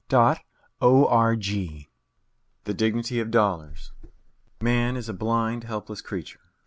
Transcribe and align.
June 0.09 0.35
1900. 0.79 1.85
THE 2.63 2.73
DIGNITY 2.73 3.19
OF 3.19 3.29
DOLLARS 3.29 3.91
Man 4.59 4.97
is 4.97 5.07
a 5.07 5.13
blind, 5.13 5.65
helpless 5.65 6.01
creature. 6.01 6.39